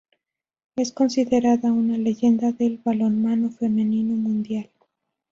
[0.77, 4.71] Es considerada una leyenda del balonmano femenino mundial.